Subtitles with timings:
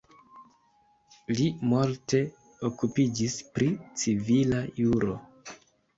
[1.39, 1.43] Li
[1.73, 2.21] multe
[2.71, 3.69] okupiĝis pri
[4.05, 5.21] civila juro.